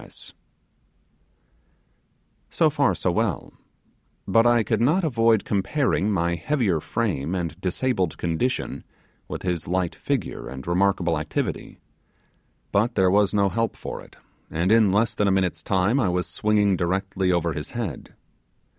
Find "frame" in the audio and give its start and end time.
6.79-7.35